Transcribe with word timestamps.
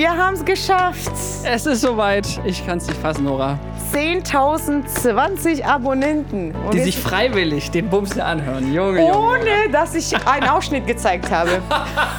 wir 0.00 0.16
haben 0.16 0.32
es 0.32 0.42
geschafft. 0.42 1.12
Es 1.44 1.66
ist 1.66 1.82
soweit. 1.82 2.26
Ich 2.46 2.64
kann 2.66 2.78
es 2.78 2.86
nicht 2.86 2.98
fassen, 3.02 3.24
Nora. 3.24 3.58
10.020 3.92 5.62
Abonnenten. 5.62 6.54
Und 6.54 6.72
Die 6.72 6.80
sich 6.80 6.96
freiwillig 6.96 7.70
den 7.70 7.90
Bums 7.90 8.14
hier 8.14 8.24
anhören. 8.24 8.72
Junge, 8.72 9.00
Junge. 9.00 9.18
ohne 9.18 9.70
dass 9.70 9.94
ich 9.94 10.16
einen 10.26 10.48
Ausschnitt 10.48 10.86
gezeigt 10.86 11.30
habe. 11.30 11.60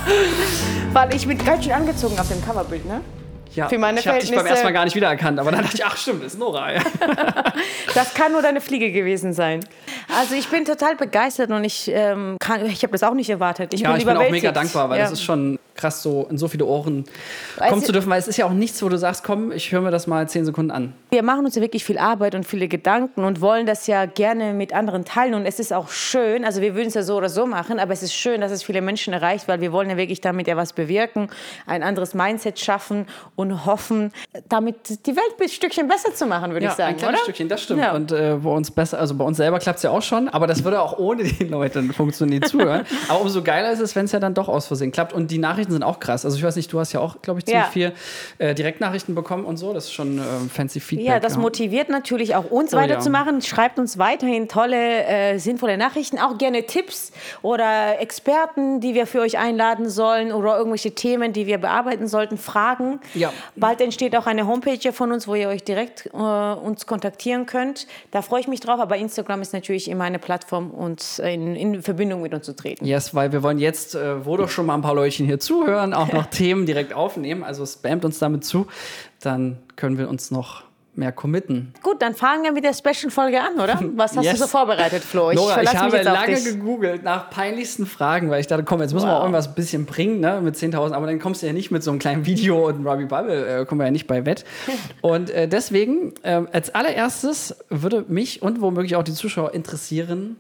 Weil 0.94 1.16
ich 1.16 1.28
bin 1.28 1.44
ganz 1.44 1.64
schön 1.64 1.74
angezogen 1.74 2.20
auf 2.20 2.28
dem 2.28 2.46
Coverbild, 2.46 2.86
ne? 2.86 3.02
Ja, 3.56 3.68
für 3.68 3.80
meine 3.80 4.00
ich 4.00 4.08
habe 4.08 4.20
dich 4.20 4.34
beim 4.34 4.46
ersten 4.46 4.64
Mal 4.66 4.72
gar 4.74 4.86
nicht 4.86 4.96
wiedererkannt, 4.96 5.40
aber 5.40 5.52
dann 5.52 5.64
dachte 5.64 5.76
ich, 5.76 5.84
ach 5.86 5.98
stimmt, 5.98 6.24
das 6.24 6.34
ist 6.34 6.40
Nora. 6.40 6.74
Ja. 6.74 6.82
Das 7.96 8.14
kann 8.14 8.32
nur 8.32 8.42
deine 8.42 8.62
Fliege 8.62 8.92
gewesen 8.92 9.34
sein. 9.34 9.60
Also 10.20 10.36
ich 10.36 10.48
bin 10.48 10.64
total 10.66 10.96
begeistert 10.96 11.50
und 11.52 11.64
ich, 11.66 11.92
ähm, 11.94 12.38
kann- 12.40 12.66
ich 12.68 12.84
habe 12.84 12.92
das 12.94 13.04
auch 13.04 13.14
nicht 13.14 13.30
erwartet. 13.30 13.74
Ich 13.74 13.82
Ja, 13.82 13.90
bin 13.90 13.98
ich 13.98 14.06
bin 14.06 14.12
auch 14.16 14.22
überwältigt. 14.22 14.44
mega 14.44 14.54
dankbar, 14.54 14.90
weil 14.90 15.00
ja. 15.00 15.04
das 15.06 15.14
ist 15.14 15.24
schon 15.24 15.60
krass, 15.82 16.04
so 16.04 16.28
in 16.30 16.38
so 16.38 16.48
viele 16.48 16.66
Ohren 16.66 17.06
Weißt 17.58 17.70
kommen 17.70 17.84
zu 17.84 17.92
dürfen, 17.92 18.10
weil 18.10 18.20
es 18.20 18.28
ist 18.28 18.38
ja 18.38 18.46
auch 18.46 18.54
nichts, 18.54 18.82
wo 18.84 18.90
du 18.90 18.98
sagst, 18.98 19.24
komm, 19.24 19.52
ich 19.52 19.72
höre 19.72 19.82
mir 19.82 19.92
das 19.92 20.08
mal 20.08 20.28
zehn 20.30 20.46
Sekunden 20.46 20.72
an. 20.72 20.94
Wir 21.10 21.24
machen 21.24 21.46
uns 21.46 21.56
ja 21.56 21.62
wirklich 21.62 21.84
viel 21.84 21.98
Arbeit 21.98 22.36
und 22.36 22.46
viele 22.46 22.68
Gedanken 22.68 23.24
und 23.24 23.42
wollen 23.42 23.66
das 23.66 23.88
ja 23.88 24.06
gerne 24.06 24.54
mit 24.54 24.74
anderen 24.74 25.06
teilen. 25.06 25.34
Und 25.34 25.46
es 25.46 25.60
ist 25.60 25.74
auch 25.74 25.90
schön, 25.90 26.46
also 26.46 26.62
wir 26.62 26.76
würden 26.76 26.88
es 26.88 26.94
ja 26.94 27.04
so 27.04 27.16
oder 27.18 27.30
so 27.30 27.46
machen, 27.46 27.80
aber 27.80 27.94
es 27.94 28.04
ist 28.04 28.14
schön, 28.14 28.42
dass 28.42 28.52
es 28.52 28.64
viele 28.64 28.82
Menschen 28.82 29.14
erreicht, 29.14 29.48
weil 29.48 29.62
wir 29.62 29.72
wollen 29.72 29.90
ja 29.90 29.98
wirklich 29.98 30.22
damit 30.22 30.48
ja 30.48 30.56
was 30.56 30.74
bewirken, 30.74 31.30
ein 31.66 31.84
anderes 31.84 32.14
Mindset 32.14 32.60
schaffen 32.60 33.08
und 33.36 33.66
hoffen, 33.66 34.12
damit 34.48 35.06
die 35.06 35.16
Welt 35.16 35.42
ein 35.42 35.50
Stückchen 35.50 35.88
besser 35.88 36.14
zu 36.14 36.26
machen, 36.26 36.52
würde 36.52 36.66
Ja, 36.66 36.72
ich 36.72 36.78
sagen, 36.78 36.92
ein 36.92 36.98
kleines 36.98 37.20
oder? 37.20 37.24
Stückchen, 37.24 37.50
das 37.50 37.64
stimmt. 37.64 37.82
Ja. 37.82 37.94
Und 37.94 38.12
äh, 38.12 38.38
bei 38.42 38.50
uns 38.50 38.72
besser, 38.72 39.00
also 39.00 39.16
bei 39.16 39.26
uns 39.26 39.38
selber 39.38 39.60
klappt 39.60 39.78
es 39.78 39.84
ja 39.84 39.90
auch 39.90 40.02
schon, 40.02 40.30
aber 40.30 40.48
das 40.48 40.64
würde 40.64 40.82
auch 40.82 40.98
ohne 40.98 41.24
die 41.24 41.46
Leute 41.46 41.82
funktionieren, 41.94 42.44
zuhören. 42.44 42.86
aber 43.10 43.22
umso 43.22 43.42
geiler 43.42 43.72
ist 43.72 43.80
es, 43.80 43.96
wenn 43.96 44.06
es 44.06 44.12
ja 44.12 44.20
dann 44.20 44.34
doch 44.34 44.48
aus 44.48 44.68
Versehen 44.68 44.92
klappt. 44.92 45.14
Und 45.14 45.32
die 45.32 45.38
Nachrichten 45.38 45.71
sind 45.74 45.84
auch 45.84 46.00
krass. 46.00 46.26
Also 46.26 46.38
ich 46.38 46.44
weiß 46.44 46.56
nicht, 46.56 46.72
du 46.72 46.80
hast 46.80 46.94
ja 46.94 47.00
auch, 47.00 47.22
glaube 47.22 47.40
ich, 47.40 47.46
ziemlich 47.46 47.64
Ja. 47.66 47.70
viel 47.72 47.94
äh, 48.38 48.54
Direktnachrichten 48.56 49.16
bekommen 49.16 49.46
und 49.46 49.58
so. 49.58 49.74
Das 49.74 49.86
ist 49.86 49.94
schon 49.94 50.18
äh, 50.20 50.22
fancy 50.54 50.80
Feedback. 50.80 51.08
Ja, 51.08 51.20
das 51.20 51.38
motiviert 51.38 51.90
natürlich 51.90 52.36
auch 52.36 52.50
uns 52.52 52.74
Oh 52.74 52.78
ja. 52.78 52.84
weiterzumachen. 52.84 53.42
Schreibt 53.42 53.80
uns 53.80 53.98
weiterhin 53.98 54.48
tolle, 54.48 55.04
äh, 55.06 55.38
sinnvolle 55.38 55.78
Nachrichten, 55.78 56.18
auch 56.20 56.38
gerne 56.38 56.66
Tipps 56.66 57.12
oder 57.42 58.00
Experten, 58.00 58.80
die 58.82 58.94
wir 58.94 59.08
für 59.08 59.20
euch 59.22 59.38
einladen 59.38 59.90
sollen 59.90 60.32
oder 60.32 60.58
irgendwelche 60.58 60.92
Themen, 60.92 61.34
die 61.34 61.48
wir 61.48 61.58
bearbeiten 61.58 62.08
sollten, 62.08 62.38
Fragen. 62.38 63.00
Ja. 63.14 63.32
Bald 63.56 63.82
entsteht 63.82 64.16
auch 64.16 64.28
eine 64.28 64.48
Homepage 64.48 64.78
ja 64.82 64.92
von 64.92 65.12
uns, 65.12 65.28
wo 65.28 65.36
ihr 65.36 65.48
euch 65.50 65.64
direkt 65.64 66.08
äh, 66.14 66.18
uns 66.18 66.86
kontaktieren 66.86 67.46
könnt. 67.46 67.88
Da 68.12 68.22
freue 68.22 68.42
ich 68.42 68.48
mich 68.48 68.60
drauf, 68.60 68.80
aber 68.80 68.98
Instagram 68.98 69.42
ist 69.42 69.54
natürlich 69.54 69.90
immer 69.90 70.04
eine 70.06 70.20
Plattform, 70.20 70.72
uns 70.72 71.20
in, 71.20 71.56
in 71.56 71.82
Verbindung 71.82 72.22
mit 72.22 72.34
uns 72.34 72.46
zu 72.46 72.56
treten. 72.56 72.86
Yes, 72.86 73.14
weil 73.16 73.32
wir 73.32 73.44
wollen 73.44 73.60
jetzt, 73.60 73.96
äh, 73.96 74.26
wo 74.26 74.38
doch 74.38 74.50
schon 74.50 74.66
mal 74.66 74.76
ein 74.76 74.82
paar 74.82 74.96
Leutchen 74.96 75.26
hier 75.26 75.40
zuhören, 75.66 75.94
auch 75.94 76.12
noch 76.14 76.26
Themen 76.28 76.66
direkt 76.66 76.94
aufnehmen. 76.94 77.44
Also 77.44 77.66
spamt 77.66 78.06
uns 78.06 78.20
damit 78.20 78.44
zu. 78.46 78.68
Dann 79.22 79.58
können 79.76 79.98
wir 79.98 80.10
uns 80.10 80.32
noch 80.32 80.64
mehr 80.94 81.14
committen. 81.14 81.74
Gut, 81.82 82.02
dann 82.02 82.14
fangen 82.16 82.44
wir 82.44 82.52
mit 82.52 82.66
der 82.66 82.74
Special-Folge 82.74 83.40
an, 83.40 83.54
oder? 83.62 83.80
Was 83.96 84.18
hast 84.18 84.26
Yes. 84.26 84.34
du 84.34 84.40
so 84.42 84.48
vorbereitet, 84.48 85.02
Flo? 85.02 85.32
Nora, 85.32 85.62
ich 85.64 85.70
verlasse 85.70 85.86
mich 85.86 85.94
habe 85.94 86.04
lange 86.04 86.36
dich. 86.36 86.44
gegoogelt 86.44 87.04
nach 87.04 87.30
peinlichsten 87.30 87.86
Fragen, 87.86 88.30
weil 88.30 88.42
ich 88.42 88.48
dachte, 88.48 88.66
komm, 88.66 88.82
jetzt 88.82 88.94
müssen 88.94 89.06
wir 89.08 89.14
Wow. 89.14 89.20
auch 89.20 89.24
irgendwas 89.24 89.48
ein 89.48 89.56
bisschen 89.56 89.86
bringen, 89.86 90.20
ne, 90.20 90.42
mit 90.44 90.56
10.000, 90.58 90.92
aber 90.92 91.06
dann 91.06 91.18
kommst 91.20 91.42
du 91.44 91.48
ja 91.48 91.54
nicht 91.54 91.72
mit 91.72 91.82
so 91.82 91.92
einem 91.92 92.00
kleinen 92.00 92.26
Video 92.26 92.68
und 92.68 92.86
Robbie 92.86 93.06
Bubble, 93.06 93.62
äh, 93.62 93.66
kommen 93.66 93.80
wir 93.80 93.86
ja 93.86 93.92
nicht 93.92 94.06
bei 94.06 94.26
Wett. 94.26 94.44
Und 95.02 95.30
äh, 95.30 95.48
deswegen, 95.48 96.14
ähm, 96.26 96.50
als 96.52 96.76
allererstes 96.76 97.56
würde 97.70 98.04
mich 98.10 98.42
und 98.42 98.60
womöglich 98.60 98.98
auch 98.98 99.04
die 99.04 99.14
Zuschauer 99.14 99.54
interessieren, 99.54 100.36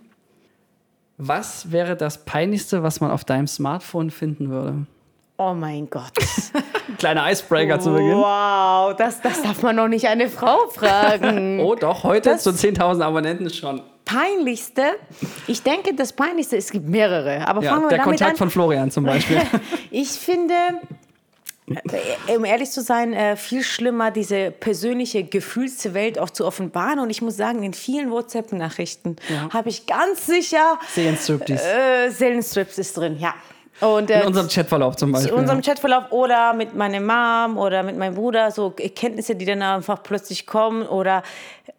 was 1.17 1.72
wäre 1.72 1.95
das 1.95 2.25
Peinlichste, 2.25 2.83
was 2.83 2.99
man 2.99 3.09
auf 3.11 3.23
deinem 3.23 3.47
Smartphone 3.47 4.09
finden 4.11 4.49
würde? 4.49 4.86
Oh 5.43 5.53
mein 5.55 5.89
Gott. 5.89 6.11
Ein 6.87 6.97
kleiner 6.99 7.31
Icebreaker 7.31 7.79
zu 7.79 7.91
Beginn. 7.91 8.15
Wow, 8.17 8.95
das, 8.95 9.21
das 9.21 9.41
darf 9.41 9.63
man 9.63 9.75
noch 9.75 9.87
nicht 9.87 10.07
eine 10.07 10.29
Frau 10.29 10.67
fragen. 10.67 11.59
Oh, 11.61 11.73
doch, 11.75 12.03
heute 12.03 12.29
Das- 12.31 12.43
zu 12.43 12.52
10.000 12.52 13.02
Abonnenten 13.02 13.49
schon. 13.49 13.81
Peinlichste? 14.05 14.83
Ich 15.47 15.63
denke, 15.63 15.93
das 15.95 16.11
Peinlichste, 16.13 16.57
es 16.57 16.69
gibt 16.71 16.87
mehrere. 16.87 17.47
Aber 17.47 17.63
Ja, 17.63 17.69
fangen 17.71 17.83
wir 17.83 17.89
der 17.89 17.97
damit 17.99 18.09
Kontakt 18.19 18.31
an. 18.31 18.37
von 18.37 18.49
Florian 18.49 18.91
zum 18.91 19.05
Beispiel. 19.05 19.41
Ich 19.89 20.09
finde, 20.11 20.53
äh, 22.27 22.35
um 22.35 22.43
ehrlich 22.45 22.69
zu 22.71 22.81
sein, 22.81 23.13
äh, 23.13 23.35
viel 23.35 23.63
schlimmer, 23.63 24.11
diese 24.11 24.52
persönliche 24.52 25.23
Gefühlswelt 25.23 26.19
auch 26.19 26.29
zu 26.29 26.45
offenbaren. 26.45 26.99
Und 26.99 27.09
ich 27.09 27.21
muss 27.21 27.35
sagen, 27.37 27.63
in 27.63 27.73
vielen 27.73 28.11
WhatsApp-Nachrichten 28.11 29.15
Ja. 29.29 29.49
habe 29.53 29.69
ich 29.69 29.85
ganz 29.85 30.25
sicher 30.27 30.77
Seelenstriptease. 30.93 31.63
äh, 31.63 32.09
Seelenstrips 32.09 32.77
ist 32.77 32.97
drin, 32.97 33.17
ja. 33.19 33.33
Und, 33.81 34.09
äh, 34.11 34.21
In 34.21 34.27
unserem 34.27 34.47
Chatverlauf 34.47 34.95
zum 34.95 35.11
Beispiel. 35.11 35.33
in 35.33 35.39
unserem 35.39 35.61
ja. 35.61 35.73
Chatverlauf 35.73 36.11
oder 36.11 36.53
mit 36.53 36.75
meiner 36.75 36.99
Mom 36.99 37.58
oder 37.58 37.81
mit 37.81 37.97
meinem 37.97 38.15
Bruder, 38.15 38.52
so 38.52 38.73
Erkenntnisse, 38.77 39.36
die 39.36 39.45
dann 39.45 39.61
einfach 39.61 40.03
plötzlich 40.03 40.45
kommen 40.45 40.83
oder 40.83 41.23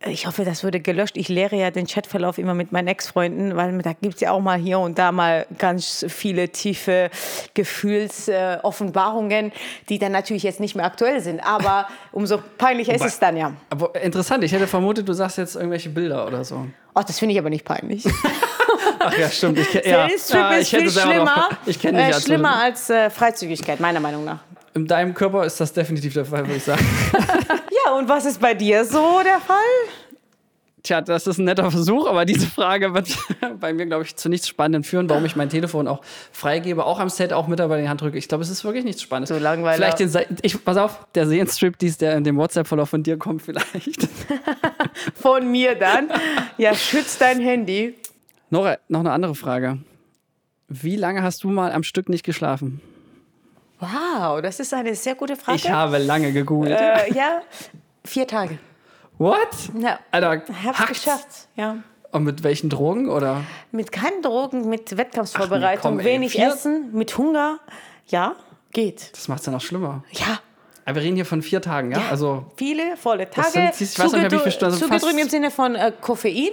äh, 0.01 0.11
ich 0.11 0.27
hoffe, 0.27 0.45
das 0.45 0.65
würde 0.65 0.81
gelöscht. 0.81 1.17
Ich 1.17 1.29
lehre 1.29 1.57
ja 1.57 1.71
den 1.71 1.87
Chatverlauf 1.87 2.39
immer 2.39 2.55
mit 2.55 2.73
meinen 2.73 2.89
Ex-Freunden, 2.89 3.57
weil 3.57 3.81
da 3.83 3.93
gibt 3.93 4.17
es 4.17 4.21
ja 4.21 4.33
auch 4.33 4.41
mal 4.41 4.59
hier 4.59 4.79
und 4.81 4.99
da 4.99 5.13
mal 5.13 5.47
ganz 5.59 6.05
viele 6.09 6.49
tiefe 6.49 7.11
Gefühlsoffenbarungen, 7.55 8.61
äh, 8.61 8.67
Offenbarungen, 8.67 9.53
die 9.89 9.99
dann 9.99 10.13
natürlich 10.13 10.43
jetzt 10.43 10.61
nicht 10.61 10.75
mehr 10.75 10.85
aktuell 10.85 11.21
sind. 11.21 11.41
Aber 11.41 11.87
umso 12.13 12.39
peinlicher 12.59 12.95
ist 12.95 13.05
es 13.05 13.19
dann 13.19 13.37
ja. 13.37 13.53
Aber 13.71 13.95
interessant, 14.03 14.43
ich 14.45 14.53
hätte 14.53 14.67
vermutet, 14.67 15.09
du 15.09 15.13
sagst 15.13 15.39
jetzt 15.39 15.57
irgendwelche 15.57 15.91
Bilder 15.91 16.27
oder 16.27 16.45
so. 16.45 16.67
Ach, 16.95 17.05
das 17.05 17.19
finde 17.19 17.33
ich 17.35 17.39
aber 17.39 17.51
nicht 17.51 17.65
peinlich. 17.65 18.05
Ach 19.05 19.19
ja, 19.19 19.31
stimmt. 19.31 19.59
Ich, 19.59 19.73
ja. 19.85 20.07
Seelenstrip 20.07 20.43
Ah, 20.43 20.55
ist 20.55 20.71
viel 20.71 20.91
schlimmer, 20.91 21.49
Noch, 21.67 21.83
äh, 21.85 22.03
als 22.03 22.25
schlimmer 22.25 22.57
als 22.57 22.91
äh, 22.91 23.11
Freizügigkeit, 23.11 23.81
meiner 23.81 24.01
Meinung 24.01 24.25
nach. 24.25 24.39
In 24.75 24.87
deinem 24.87 25.13
Körper 25.13 25.45
ist 25.45 25.61
das 25.61 25.73
definitiv 25.73 26.15
der 26.15 26.25
Fall, 26.25 26.41
würde 26.47 26.57
ich 26.57 26.65
sagen. 26.65 26.85
Ja, 27.85 27.95
und 27.95 28.09
was 28.09 28.25
ist 28.27 28.41
bei 28.41 28.55
dir 28.55 28.85
so 28.85 29.21
der 29.25 29.41
Fall? 29.41 29.57
Tja, 30.85 31.01
das 31.01 31.27
ist 31.27 31.39
ein 31.39 31.45
netter 31.45 31.71
Versuch, 31.71 32.09
aber 32.09 32.25
diese 32.25 32.47
Frage 32.47 32.93
wird 32.93 33.09
bei 33.61 33.73
mir, 33.73 33.87
glaube 33.87 34.05
ich, 34.05 34.17
zu 34.17 34.29
nichts 34.29 34.49
Spannendem 34.49 34.85
führen, 34.85 35.09
warum 35.09 35.25
ich 35.25 35.37
mein 35.37 35.49
Telefon 35.49 35.87
auch 35.87 36.01
freigebe, 36.33 36.85
auch 36.85 36.99
am 36.99 37.09
Set, 37.09 37.33
auch 37.33 37.47
mit 37.47 37.59
dabei 37.59 37.79
in 37.79 37.85
die 37.85 37.89
Hand 37.89 38.01
drücke. 38.01 38.19
Ich 38.19 38.29
glaube, 38.29 38.43
es 38.43 38.51
ist 38.51 38.65
wirklich 38.65 38.85
nichts 38.85 39.03
Spannendes. 39.03 39.37
So 39.37 39.43
Langweiler. 39.43 39.77
Vielleicht 39.77 40.01
den 40.01 40.09
Se 40.09 40.27
ich, 40.43 40.65
pass 40.65 40.77
auf, 40.77 41.07
der 41.15 41.27
Sehenstrip, 41.27 41.79
der 41.79 42.17
in 42.17 42.25
dem 42.25 42.37
WhatsApp-Verlauf 42.37 42.91
von 42.91 43.03
dir 43.03 43.17
kommt, 43.17 43.43
vielleicht. 43.43 44.09
Von 45.21 45.51
mir 45.51 45.75
dann. 45.77 46.09
Ja, 46.59 46.75
schütz 46.75 47.19
dein 47.19 47.41
Handy. 47.41 47.95
Nora, 48.53 48.77
noch 48.89 49.01
eine 49.01 49.13
andere 49.13 49.35
Frage. 49.35 49.79
Wie 50.69 50.97
lange 50.97 51.23
hast 51.23 51.43
du 51.43 51.49
mal 51.49 51.73
am 51.73 51.83
Stück 51.83 52.11
nicht 52.11 52.23
geschlafen? 52.23 52.83
Wow, 53.81 54.43
das 54.43 54.61
ist 54.61 54.75
eine 54.75 54.95
sehr 54.95 55.15
gute 55.15 55.37
Frage. 55.37 55.57
Ich 55.57 55.71
habe 55.71 55.97
lange 55.97 56.33
gegoogelt. 56.33 56.79
äh, 56.79 57.11
ja, 57.15 57.41
vier 58.05 58.27
Tage. 58.27 58.59
What? 59.17 59.39
Ja. 59.79 59.99
Alter, 60.11 60.43
Hab's 60.65 60.79
hackt's? 60.79 60.89
geschafft. 61.05 61.49
Ja. 61.57 61.79
Und 62.11 62.25
mit 62.25 62.43
welchen 62.45 62.69
Drogen 62.69 63.09
oder? 63.09 63.43
Mit 63.71 63.91
keinen 63.91 64.21
Drogen, 64.21 64.69
mit 64.69 64.99
Wettkampfsvorbereitung, 64.99 65.97
nee, 65.97 66.03
komm, 66.03 66.05
wenig 66.05 66.33
Vier? 66.33 66.49
Essen, 66.53 66.91
mit 66.93 67.17
Hunger. 67.17 67.59
Ja, 68.09 68.37
geht. 68.71 69.13
Das 69.17 69.29
macht 69.29 69.41
es 69.41 69.47
ja 69.47 69.53
noch 69.53 69.63
schlimmer. 69.63 70.05
Ja, 70.11 70.41
Aber 70.85 70.97
wir 70.97 71.03
reden 71.05 71.17
hier 71.17 71.25
von 71.25 71.41
vier 71.41 71.63
Tagen, 71.63 71.93
ja? 71.93 72.03
Also 72.11 72.53
viele 72.57 72.99
volle 72.99 73.25
Das 73.27 73.53
Tage. 73.53 73.73
sind- 73.75 73.89
ich 73.89 73.99
weiß 73.99 74.13
nicht 74.13 74.31
wie 74.31 74.39
viele 74.41 74.51
Stunden, 74.53 74.93
also 74.93 75.09
im 75.09 75.29
Sinne 75.31 75.51
von 75.51 75.75
äh, 75.75 75.91
Koffein, 75.99 76.51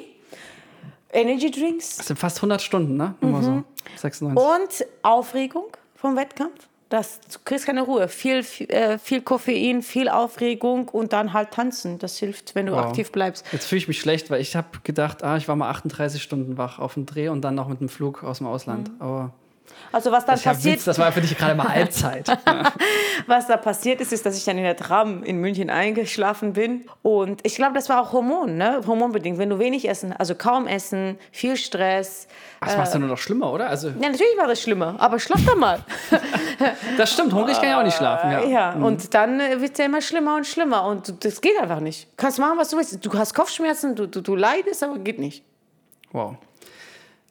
Energy 1.12 1.50
Drinks 1.52 1.98
das 1.98 2.08
sind 2.08 2.18
fast 2.18 2.38
100 2.38 2.62
Stunden, 2.62 2.98
ne? 2.98 3.16
Immer 3.22 3.42
so. 3.42 3.64
96. 3.98 4.38
und 4.38 4.86
Aufregung 5.04 5.66
vom 5.96 6.16
Wettkampf. 6.16 6.68
Das, 6.90 7.20
du 7.22 7.38
kriegst 7.46 7.68
keine 7.68 7.84
Ruhe. 7.84 8.08
Viel, 8.08 8.42
viel, 8.42 8.68
äh, 8.72 8.98
viel 8.98 9.22
Koffein, 9.22 9.84
viel 9.84 10.10
Aufregung 10.10 10.90
und 10.90 11.14
dann 11.14 11.34
halt 11.34 11.52
tanzen. 11.52 12.00
Das 12.00 12.18
hilft, 12.18 12.56
wenn 12.56 12.66
du 12.66 12.72
Wow. 12.74 12.80
aktiv 12.80 13.12
bleibst. 13.12 13.46
Jetzt 13.52 13.66
fühle 13.68 13.78
ich 13.78 13.88
mich 13.88 14.00
schlecht, 14.00 14.32
weil 14.32 14.42
ich 14.42 14.56
habe 14.56 14.68
gedacht, 14.84 15.24
ah, 15.24 15.38
ich 15.38 15.48
war 15.48 15.56
mal 15.56 15.70
38 15.70 16.22
Stunden 16.24 16.58
wach 16.58 16.80
auf 16.80 16.96
dem 16.96 17.06
Dreh 17.06 17.30
und 17.30 17.42
dann 17.42 17.54
noch 17.54 17.68
mit 17.68 17.80
einem 17.80 17.90
Flug 17.90 18.24
aus 18.24 18.40
dem 18.40 18.48
Ausland. 18.48 18.90
Aber 18.98 19.34
Also 19.92 20.12
was 20.12 20.26
dann 20.26 20.36
das, 20.36 20.44
passiert, 20.44 20.76
Witz, 20.76 20.86
das 20.86 21.00
war 21.00 21.12
für 21.12 21.22
dich 21.22 21.36
gerade 21.36 21.56
mal 21.56 21.68
Halbzeit. 21.68 22.28
was 23.28 23.48
da 23.48 23.58
passiert 23.58 24.02
ist, 24.02 24.14
ist, 24.14 24.26
dass 24.26 24.38
ich 24.38 24.46
dann 24.46 24.58
in 24.58 24.64
der 24.64 24.78
Tram 24.78 25.24
in 25.24 25.38
München 25.38 25.70
eingeschlafen 25.70 26.54
bin. 26.54 26.86
Und 27.02 27.46
ich 27.46 27.56
glaube, 27.56 27.74
das 27.74 27.90
war 27.90 28.02
auch 28.02 28.14
Hormon, 28.14 28.58
ne? 28.58 28.82
hormonbedingt. 28.86 29.40
Wenn 29.40 29.50
du 29.50 29.58
wenig 29.58 29.90
essen, 29.90 30.14
also 30.14 30.36
kaum 30.36 30.68
essen, 30.68 31.18
viel 31.32 31.58
Stress. 31.58 32.28
Das 32.62 32.78
machst 32.78 32.94
du 32.94 33.00
nur 33.00 33.10
noch 33.10 33.18
schlimmer, 33.18 33.52
oder? 33.52 33.70
Also, 33.70 33.88
Ja, 33.88 34.10
natürlich 34.10 34.38
war 34.38 34.48
das 34.48 34.62
schlimmer, 34.62 34.96
aber 35.00 35.18
schlaf 35.18 35.40
doch 35.46 35.56
mal. 35.56 35.80
das 36.98 37.14
stimmt, 37.14 37.34
hungrig 37.34 37.58
kann 37.60 37.70
ja 37.70 37.80
auch 37.80 37.84
nicht 37.84 37.98
schlafen, 37.98 38.32
ja. 38.32 38.44
Ja, 38.44 38.74
und 38.74 39.14
dann 39.14 39.40
äh, 39.40 39.62
wird 39.62 39.72
es 39.72 39.78
ja 39.78 39.86
immer 39.86 40.02
schlimmer 40.02 40.36
und 40.36 40.46
schlimmer 40.46 40.84
und 40.86 41.24
das 41.24 41.42
geht 41.42 41.58
einfach 41.60 41.80
nicht. 41.80 42.06
Du 42.12 42.16
kannst 42.18 42.38
machen, 42.38 42.58
was 42.58 42.70
du 42.70 42.78
willst. 42.78 43.04
Du 43.04 43.14
hast 43.14 43.34
Kopfschmerzen, 43.34 43.96
du, 43.96 44.08
du, 44.08 44.22
du 44.22 44.36
leidest, 44.36 44.84
aber 44.84 45.00
geht 45.00 45.20
nicht. 45.20 45.44
Wow. 46.12 46.36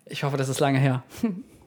Ich 0.07 0.25
hoffe, 0.25 0.37
das 0.37 0.49
ist 0.49 0.61
lange 0.61 0.79
her. 0.79 1.03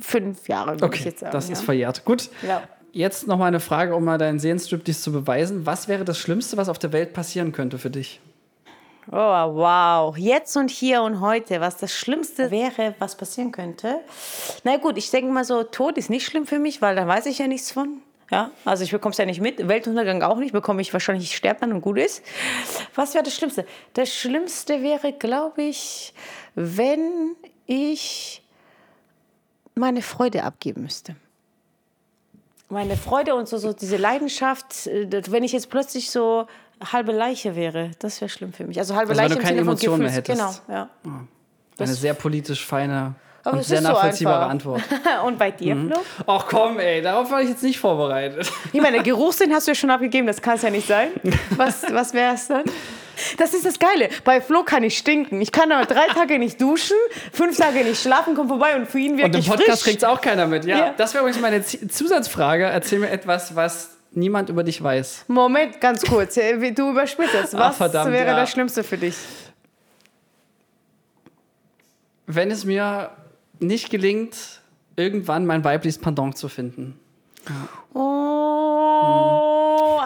Fünf 0.00 0.48
Jahre, 0.48 0.80
würde 0.80 0.94
ich 0.94 1.00
Okay, 1.00 1.08
jetzt 1.10 1.20
sagen. 1.20 1.32
das 1.32 1.48
ja. 1.48 1.52
ist 1.52 1.62
verjährt. 1.62 2.04
Gut. 2.04 2.30
Ja. 2.46 2.62
Jetzt 2.92 3.28
noch 3.28 3.38
mal 3.38 3.46
eine 3.46 3.60
Frage, 3.60 3.94
um 3.94 4.04
mal 4.04 4.18
deinen 4.18 4.40
Sehenstriptease 4.40 5.00
zu 5.02 5.12
beweisen. 5.12 5.64
Was 5.66 5.86
wäre 5.86 6.04
das 6.04 6.18
Schlimmste, 6.18 6.56
was 6.56 6.68
auf 6.68 6.78
der 6.78 6.92
Welt 6.92 7.12
passieren 7.12 7.52
könnte 7.52 7.78
für 7.78 7.90
dich? 7.90 8.20
Oh, 9.12 9.16
wow. 9.16 10.16
Jetzt 10.16 10.56
und 10.56 10.70
hier 10.70 11.02
und 11.02 11.20
heute, 11.20 11.60
was 11.60 11.76
das 11.76 11.92
Schlimmste 11.92 12.50
wäre, 12.50 12.94
was 12.98 13.16
passieren 13.16 13.52
könnte. 13.52 14.00
Na 14.64 14.76
gut, 14.76 14.98
ich 14.98 15.10
denke 15.10 15.32
mal 15.32 15.44
so, 15.44 15.62
Tod 15.62 15.98
ist 15.98 16.10
nicht 16.10 16.26
schlimm 16.26 16.46
für 16.46 16.58
mich, 16.58 16.82
weil 16.82 16.96
da 16.96 17.06
weiß 17.06 17.26
ich 17.26 17.38
ja 17.38 17.46
nichts 17.46 17.70
von. 17.70 18.02
Ja, 18.30 18.52
also 18.64 18.84
ich 18.84 18.92
bekomme 18.92 19.10
es 19.10 19.18
ja 19.18 19.26
nicht 19.26 19.40
mit. 19.40 19.66
Weltuntergang 19.66 20.22
auch 20.22 20.36
nicht, 20.36 20.52
bekomme 20.52 20.80
ich 20.82 20.92
wahrscheinlich, 20.92 21.24
ich 21.30 21.36
sterbe 21.36 21.60
dann 21.60 21.72
und 21.72 21.80
gut 21.80 21.98
ist. 21.98 22.22
Was 22.94 23.14
wäre 23.14 23.24
das 23.24 23.34
Schlimmste? 23.34 23.66
Das 23.94 24.14
Schlimmste 24.14 24.82
wäre, 24.82 25.12
glaube 25.12 25.62
ich, 25.62 26.14
wenn 26.54 27.34
ich 27.66 28.39
meine 29.80 30.02
Freude 30.02 30.44
abgeben 30.44 30.82
müsste. 30.82 31.16
Meine 32.68 32.96
Freude 32.96 33.34
und 33.34 33.48
so, 33.48 33.58
so 33.58 33.72
diese 33.72 33.96
Leidenschaft, 33.96 34.86
äh, 34.86 35.22
wenn 35.28 35.42
ich 35.42 35.50
jetzt 35.50 35.70
plötzlich 35.70 36.10
so 36.10 36.46
halbe 36.92 37.10
Leiche 37.10 37.56
wäre, 37.56 37.90
das 37.98 38.20
wäre 38.20 38.28
schlimm 38.28 38.52
für 38.52 38.64
mich. 38.64 38.78
Also 38.78 38.94
halbe 38.94 39.10
Also 39.10 39.22
wenn 39.22 39.28
Leiche 39.28 39.34
du 39.34 39.40
im 39.40 39.46
keine 39.46 39.58
Sinne 39.58 39.64
von 39.64 39.72
Emotionen 39.72 40.02
mehr 40.04 40.12
hättest. 40.12 40.66
Genau, 40.68 40.78
ja. 40.78 40.88
Eine 41.78 41.94
sehr 41.94 42.14
politisch 42.14 42.64
feine 42.64 43.14
Aber 43.42 43.56
und 43.56 43.64
sehr 43.64 43.82
so 43.82 43.88
nachvollziehbare 43.88 44.48
einfach. 44.48 44.74
Antwort. 44.74 44.82
und 45.24 45.38
bei 45.38 45.50
dir, 45.50 45.74
Flo? 45.74 45.96
Ach 46.26 46.46
komm, 46.46 46.78
ey, 46.78 47.02
darauf 47.02 47.30
war 47.30 47.42
ich 47.42 47.48
jetzt 47.48 47.62
nicht 47.62 47.80
vorbereitet. 47.80 48.50
Ich 48.72 48.80
meine, 48.80 49.02
Geruchssinn 49.02 49.52
hast 49.52 49.66
du 49.66 49.72
ja 49.72 49.74
schon 49.74 49.90
abgegeben, 49.90 50.26
das 50.26 50.40
kann 50.40 50.54
es 50.56 50.62
ja 50.62 50.70
nicht 50.70 50.86
sein. 50.86 51.08
Was, 51.56 51.82
was 51.90 52.12
wäre 52.12 52.34
es 52.34 52.46
dann? 52.48 52.64
Das 53.38 53.54
ist 53.54 53.64
das 53.64 53.78
Geile. 53.78 54.08
Bei 54.24 54.40
Flo 54.40 54.62
kann 54.64 54.82
ich 54.82 54.96
stinken. 54.98 55.40
Ich 55.40 55.52
kann 55.52 55.70
aber 55.72 55.86
drei 55.86 56.06
Tage 56.08 56.38
nicht 56.38 56.60
duschen, 56.60 56.96
fünf 57.32 57.56
Tage 57.56 57.84
nicht 57.84 58.00
schlafen, 58.00 58.34
komm 58.34 58.48
vorbei 58.48 58.76
und 58.76 58.86
für 58.88 58.98
ihn 58.98 59.12
Und 59.12 59.18
wirklich 59.18 59.46
im 59.46 59.52
Podcast 59.54 59.84
kriegt 59.84 59.98
es 59.98 60.04
auch 60.04 60.20
keiner 60.20 60.46
mit. 60.46 60.64
Ja, 60.64 60.78
Ja. 60.78 60.94
das 60.96 61.14
wäre 61.14 61.22
übrigens 61.24 61.40
meine 61.40 61.64
Zusatzfrage. 61.64 62.64
Erzähl 62.64 62.98
mir 62.98 63.10
etwas, 63.10 63.54
was 63.56 63.96
niemand 64.12 64.48
über 64.48 64.64
dich 64.64 64.82
weiß. 64.82 65.24
Moment, 65.28 65.80
ganz 65.80 66.02
kurz. 66.04 66.34
Du 66.34 66.90
überspielst 66.90 67.34
das. 67.34 67.54
Ah, 67.54 67.68
Was 67.70 67.76
verdammt, 67.76 68.12
wäre 68.12 68.26
ja. 68.28 68.36
das 68.36 68.50
Schlimmste 68.50 68.82
für 68.84 68.98
dich? 68.98 69.14
Wenn 72.26 72.50
es 72.50 72.64
mir 72.64 73.10
nicht 73.58 73.90
gelingt, 73.90 74.36
irgendwann 74.96 75.46
mein 75.46 75.64
weibliches 75.64 75.98
Pendant 75.98 76.36
zu 76.36 76.48
finden. 76.48 76.98
Oh, 77.94 79.49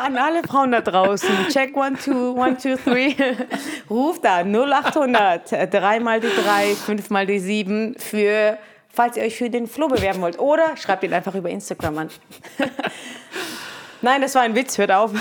an 0.05 0.19
alle 0.19 0.43
Frauen 0.43 0.73
da 0.73 0.81
draußen. 0.81 1.29
Check 1.51 1.77
one, 1.77 1.97
two, 1.97 2.35
one, 2.35 2.57
two, 2.57 2.77
three. 2.77 3.15
Ruft 3.89 4.25
da 4.25 4.45
0800, 4.45 5.53
äh, 5.53 5.69
dreimal 5.69 6.21
die 6.21 6.29
drei, 6.29 6.75
fünfmal 6.75 7.27
die 7.27 7.39
sieben 7.39 7.95
für, 7.99 8.59
falls 8.91 9.17
ihr 9.17 9.23
euch 9.23 9.37
für 9.37 9.49
den 9.49 9.67
Flo 9.67 9.89
bewerben 9.89 10.21
wollt. 10.21 10.39
Oder 10.39 10.77
schreibt 10.77 11.05
ihn 11.05 11.13
einfach 11.13 11.35
über 11.35 11.49
Instagram 11.49 11.99
an. 11.99 12.09
Nein, 14.03 14.21
das 14.21 14.35
war 14.35 14.43
ein 14.43 14.55
Witz, 14.55 14.77
hört 14.77 14.93
auf. 14.93 15.13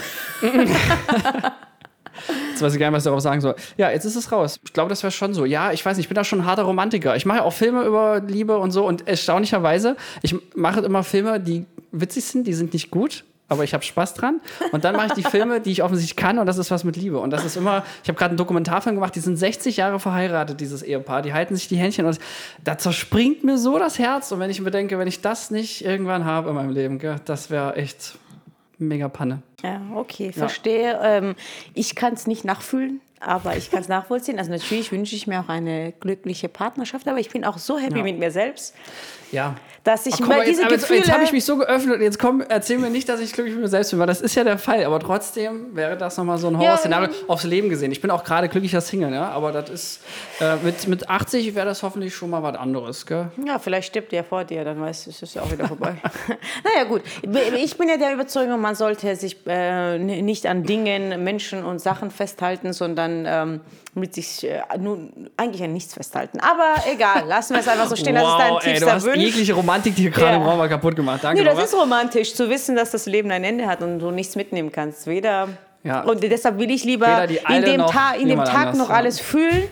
Jetzt 2.52 2.62
weiß 2.62 2.74
ich 2.74 2.80
gar 2.80 2.88
nicht, 2.88 2.96
was 2.96 3.04
ich 3.04 3.10
darauf 3.10 3.22
sagen 3.22 3.42
soll. 3.42 3.56
Ja, 3.78 3.90
jetzt 3.90 4.06
ist 4.06 4.16
es 4.16 4.32
raus. 4.32 4.60
Ich 4.64 4.74
glaube, 4.74 4.90
das 4.90 5.02
wäre 5.04 5.12
schon 5.12 5.34
so. 5.34 5.46
Ja, 5.46 5.72
ich 5.72 5.86
weiß 5.86 5.98
nicht, 5.98 6.06
ich 6.06 6.10
bin 6.10 6.16
da 6.16 6.24
schon 6.24 6.42
ein 6.42 6.46
harter 6.46 6.64
Romantiker. 6.64 7.16
Ich 7.16 7.26
mache 7.26 7.40
ja 7.40 7.44
auch 7.44 7.54
Filme 7.54 7.84
über 7.84 8.20
Liebe 8.20 8.58
und 8.58 8.72
so 8.72 8.86
und 8.86 9.08
erstaunlicherweise, 9.08 9.96
ich 10.22 10.36
mache 10.56 10.82
immer 10.82 11.04
Filme, 11.04 11.40
die 11.40 11.66
witzig 11.92 12.26
sind, 12.26 12.46
die 12.46 12.54
sind 12.54 12.74
nicht 12.74 12.92
gut. 12.92 13.24
Aber 13.54 13.64
ich 13.64 13.74
habe 13.74 13.84
Spaß 13.84 14.14
dran. 14.16 14.42
Und 14.72 14.84
dann 14.84 14.96
mache 14.96 15.08
ich 15.08 15.14
die 15.14 15.24
Filme, 15.24 15.62
die 15.62 15.72
ich 15.72 15.84
offensichtlich 15.84 16.16
kann, 16.16 16.40
und 16.40 16.46
das 16.46 16.58
ist 16.58 16.72
was 16.72 16.84
mit 16.84 16.96
Liebe. 16.96 17.20
Und 17.20 17.30
das 17.30 17.46
ist 17.46 17.56
immer, 17.56 17.84
ich 18.04 18.10
habe 18.10 18.18
gerade 18.18 18.32
einen 18.32 18.38
Dokumentarfilm 18.38 18.96
gemacht, 18.96 19.16
die 19.16 19.20
sind 19.20 19.38
60 19.38 19.78
Jahre 19.78 20.00
verheiratet, 20.00 20.60
dieses 20.60 20.84
Ehepaar. 20.84 21.22
Die 21.22 21.34
halten 21.34 21.56
sich 21.56 21.68
die 21.68 21.78
Händchen 21.78 22.06
und 22.06 22.20
da 22.64 22.78
zerspringt 22.78 23.44
mir 23.44 23.58
so 23.58 23.80
das 23.80 24.00
Herz. 24.00 24.32
Und 24.32 24.40
wenn 24.40 24.50
ich 24.50 24.62
mir 24.62 24.72
denke, 24.72 25.00
wenn 25.00 25.08
ich 25.08 25.22
das 25.22 25.52
nicht 25.52 25.86
irgendwann 25.86 26.26
habe 26.26 26.50
in 26.50 26.56
meinem 26.56 26.72
Leben, 26.72 27.00
gell, 27.00 27.16
das 27.26 27.50
wäre 27.50 27.76
echt 27.76 28.18
mega 28.78 29.08
Panne. 29.08 29.42
Ja, 29.64 29.82
okay, 29.96 30.32
verstehe. 30.32 31.00
Ähm, 31.02 31.36
ich 31.74 31.96
kann 31.96 32.14
es 32.14 32.28
nicht 32.28 32.44
nachfühlen, 32.44 33.00
aber 33.26 33.56
ich 33.58 33.72
kann 33.72 33.82
es 33.82 33.88
nachvollziehen. 33.88 34.38
Also 34.40 34.52
natürlich 34.52 34.92
wünsche 34.92 35.16
ich 35.16 35.28
mir 35.28 35.40
auch 35.40 35.50
eine 35.50 35.94
glückliche 36.00 36.50
Partnerschaft, 36.50 37.08
aber 37.08 37.20
ich 37.20 37.30
bin 37.30 37.46
auch 37.46 37.58
so 37.58 37.78
happy 37.78 37.98
Ja. 37.98 38.04
mit 38.04 38.20
mir 38.20 38.32
selbst, 38.32 38.76
Ja. 39.32 39.56
dass 39.84 40.06
ich 40.06 40.16
Ach, 40.16 40.28
mal 40.28 40.46
diese 40.46 40.62
jetzt, 40.64 40.72
Gefühle... 40.72 41.00
jetzt 41.00 41.12
habe 41.12 41.24
ich 41.24 41.32
mich 41.32 41.44
so 41.46 41.58
geöffnet 41.58 41.96
und 41.98 42.02
jetzt 42.02 42.20
komm, 42.20 42.42
erzähl 42.48 42.78
mir 42.78 42.90
nicht, 42.90 43.10
dass 43.10 43.20
ich 43.20 43.34
glücklich 43.34 43.56
mit 43.56 43.64
mir 43.64 43.70
selbst 43.70 43.90
bin, 43.92 44.00
weil 44.00 44.08
das 44.08 44.22
ist 44.22 44.36
ja 44.36 44.44
der 44.44 44.58
Fall. 44.58 44.84
Aber 44.86 45.00
trotzdem 45.00 45.76
wäre 45.76 45.98
das 45.98 46.18
nochmal 46.18 46.38
so 46.38 46.48
ein 46.48 46.54
Ja, 46.54 46.60
Horrorszenario 46.60 47.10
aufs 47.28 47.44
Leben 47.44 47.70
gesehen. 47.70 47.92
Ich 47.92 48.02
bin 48.02 48.12
auch 48.12 48.24
gerade 48.24 48.48
glücklicher 48.50 48.82
Single, 48.82 49.14
ja, 49.14 49.30
aber 49.30 49.52
das 49.52 49.70
ist 49.70 50.02
äh, 50.40 50.56
mit, 50.64 50.88
mit 50.88 51.10
80 51.10 51.56
wäre 51.56 51.66
das 51.66 51.84
hoffentlich 51.84 52.14
schon 52.16 52.30
mal 52.30 52.44
was 52.44 52.56
anderes, 52.56 53.06
gell? 53.06 53.28
Ja, 53.46 53.60
vielleicht 53.60 53.88
stirbt 53.90 54.12
der 54.12 54.24
vor 54.24 54.44
dir, 54.44 54.64
dann 54.64 54.80
weißt 54.80 55.06
du, 55.08 55.10
es 55.10 55.22
ist 55.22 55.36
ja 55.36 55.42
auch 55.42 55.52
wieder 55.52 55.68
vorbei. 55.68 55.96
naja, 56.64 56.84
gut. 56.88 57.02
Ich 57.56 57.78
bin 57.78 57.90
ja 57.90 57.98
der 57.98 58.14
Überzeugung, 58.14 58.62
man 58.62 58.76
sollte 58.76 59.16
sich 59.16 59.38
äh, 59.48 59.98
nicht 59.98 60.46
an 60.46 60.64
Dingen, 60.64 61.24
Menschen 61.24 61.64
und 61.66 61.80
Sachen 61.80 62.12
festhalten, 62.12 62.74
sondern 62.74 63.13
ähm, 63.28 63.62
mit 63.96 64.14
sich 64.14 64.44
äh, 64.44 64.62
nun, 64.80 65.30
eigentlich 65.38 65.64
an 65.64 65.74
nichts 65.74 65.94
festhalten. 65.94 66.40
Aber 66.40 66.76
egal, 66.92 67.26
lassen 67.28 67.54
wir 67.54 67.62
es 67.62 67.68
einfach 67.68 67.88
so 67.88 67.96
stehen. 67.96 68.16
das 68.16 68.24
ist 68.24 68.38
dein 68.38 68.74
ey, 68.74 68.80
du 68.80 68.92
hast 68.92 69.06
Wunsch. 69.06 69.18
jegliche 69.18 69.54
Romantik, 69.54 69.96
die 69.96 70.04
hier 70.04 70.12
gerade 70.12 70.32
Ja. 70.32 70.36
im 70.38 70.44
Raum 70.44 70.58
war, 70.60 70.68
kaputt 70.68 70.96
gemacht. 70.96 71.24
Danke, 71.24 71.42
Nee, 71.42 71.48
das 71.50 71.64
ist 71.64 71.74
romantisch, 71.76 72.34
zu 72.34 72.50
wissen, 72.50 72.76
dass 72.76 72.92
das 72.92 73.06
Leben 73.06 73.30
ein 73.32 73.44
Ende 73.44 73.68
hat 73.68 73.82
und 73.82 74.00
du 74.00 74.12
nichts 74.12 74.36
mitnehmen 74.36 74.72
kannst. 74.72 75.08
Weder. 75.08 75.50
Ja. 75.84 76.02
Und 76.04 76.24
deshalb 76.24 76.58
will 76.60 76.72
ich 76.72 76.84
lieber 76.86 77.28
in 77.50 77.62
dem, 77.64 77.82
noch 77.82 77.92
Ta 77.92 78.14
in 78.14 78.30
dem 78.30 78.40
Tag 78.40 78.56
anders, 78.56 78.78
noch 78.78 78.90
ja. 78.90 78.96
alles 78.96 79.20
fühlen. 79.20 79.64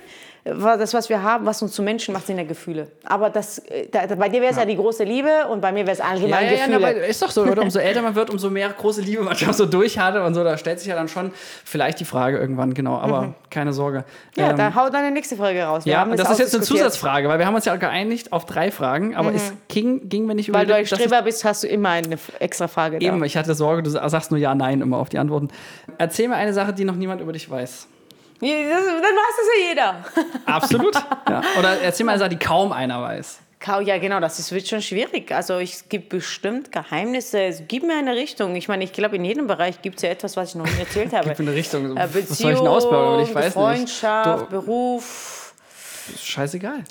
Das, 0.44 0.94
was 0.96 1.08
wir 1.08 1.22
haben, 1.22 1.46
was 1.46 1.62
uns 1.62 1.74
zu 1.74 1.84
Menschen 1.84 2.14
macht, 2.14 2.26
sind 2.26 2.38
ja 2.38 2.44
Gefühle. 2.44 2.88
Aber 3.04 3.30
das, 3.30 3.60
äh, 3.60 3.88
da, 3.92 4.08
bei 4.16 4.28
dir 4.28 4.42
wäre 4.42 4.52
es 4.52 4.58
ja. 4.58 4.66
die 4.66 4.76
große 4.76 5.04
Liebe 5.04 5.30
und 5.52 5.62
bei 5.62 5.72
mir 5.72 5.86
wäre 5.86 5.92
es 5.92 6.00
Ja, 6.00 6.06
allgemein 6.06 6.46
ja, 6.46 6.52
ja, 6.52 6.66
Gefühle. 6.66 6.78
aber 6.78 7.06
ist 7.06 7.22
doch 7.22 7.30
so, 7.30 7.44
oder? 7.44 7.62
Umso 7.62 7.78
älter 7.78 8.02
man 8.02 8.16
wird, 8.16 8.32
umso 8.32 8.50
mehr 8.50 8.70
große 8.70 9.02
Liebe 9.02 9.22
man 9.22 9.36
schon 9.36 9.54
so 9.54 9.68
durch 9.68 10.00
hatte 10.00 10.24
und 10.24 10.34
so. 10.34 10.44
Da 10.44 10.58
stellt 10.58 10.80
sich 10.80 10.88
ja 10.88 10.96
dann 10.96 11.08
schon 11.08 11.32
vielleicht 11.64 12.00
die 12.00 12.06
Frage 12.06 12.40
irgendwann, 12.40 12.74
genau. 12.74 12.98
Aber 12.98 13.36
keine 13.52 13.72
Sorge. 13.72 14.00
Mhm. 14.36 14.42
ja, 14.42 14.50
Ähm, 14.50 14.58
da 14.58 14.74
hau 14.74 14.90
deine 14.90 15.12
nächste 15.12 15.36
Frage 15.36 15.62
raus. 15.64 15.86
Wir 15.86 15.94
Ja, 15.94 16.06
das 16.06 16.32
ist 16.32 16.40
jetzt 16.40 16.56
eine. 16.56 16.64
Zusatzfrage, 16.64 17.30
weil 17.30 17.38
wir 17.38 17.46
haben 17.46 17.56
uns 17.56 17.66
ja 17.66 17.76
geeinigt 17.76 18.34
auf 18.34 18.46
drei 18.46 18.72
Fragen, 18.72 19.16
aber 19.16 19.34
es 19.36 19.54
ging, 19.68 20.10
ging 20.10 20.26
mir 20.26 20.34
nicht 20.34 20.48
über 20.50 20.58
Weil 20.58 20.66
du 20.66 20.74
ein 20.74 20.86
Streber 20.88 21.22
bist, 21.22 21.46
hast 21.46 21.64
du 21.64 21.68
immer 21.68 21.90
eine 21.90 22.18
extra 22.40 22.68
Frage 22.68 22.98
da. 22.98 23.06
Eben, 23.06 23.24
ich 23.24 23.38
hatte 23.38 23.54
Sorge, 23.54 23.84
du 23.84 23.90
sagst 23.92 24.32
nur 24.32 24.40
ja, 24.40 24.56
nein 24.56 24.82
immer 24.82 24.98
auf 24.98 25.10
die 25.10 25.20
Antworten. 25.20 25.50
Erzähl 26.00 26.28
mir 26.28 26.36
eine 26.36 26.54
Sache, 26.54 26.74
die 26.74 26.84
noch 26.84 26.96
niemand 26.96 27.22
über 27.22 27.32
dich 27.34 27.50
weiß. 27.50 27.88
Das, 28.42 28.86
dann 28.86 29.02
weiß 29.04 29.36
das 29.38 29.48
ja 29.62 29.68
jeder. 29.70 30.06
Absolut. 30.46 30.96
ja. 31.30 31.42
Oder 31.60 31.82
erzähl 31.82 32.06
mal 32.06 32.18
die 32.30 32.38
kaum 32.40 32.72
einer 32.72 33.02
weiß. 33.02 33.40
Ja, 33.86 34.00
genau, 34.00 34.20
das 34.20 34.40
ist, 34.40 34.52
wird 34.52 34.68
schon 34.68 34.82
schwierig. 34.82 35.32
Also 35.32 35.60
es 35.60 35.88
gibt 35.88 36.10
bestimmt 36.10 36.72
Geheimnisse. 36.72 37.40
Es 37.44 37.62
gibt 37.68 37.86
mir 37.86 37.96
eine 37.96 38.16
Richtung. 38.16 38.56
Ich 38.56 38.68
meine, 38.68 38.84
ich 38.84 38.92
glaube, 38.92 39.18
in 39.18 39.24
jedem 39.24 39.46
Bereich 39.46 39.84
gibt 39.84 39.98
es 39.98 40.02
ja 40.02 40.10
etwas, 40.10 40.36
was 40.36 40.50
ich 40.50 40.56
noch 40.56 40.66
nicht 40.66 40.80
erzählt 40.80 41.14
habe. 41.14 41.30
Gib 41.30 41.38
mir 41.40 41.46
eine 41.50 41.56
Richtung. 41.56 41.96
Äh, 41.96 42.08
Was 42.12 42.38
soll 42.40 42.54
ich 42.54 42.58
denn 42.58 42.68
ausbauen? 42.68 43.20
Ich 43.24 43.36
weiß 43.36 43.46
nicht. 43.46 43.54
Freundschaft, 43.54 44.42
Du- 44.52 44.62
Beruf. 44.62 45.54
Ist 46.12 46.26
scheißegal. 46.26 46.84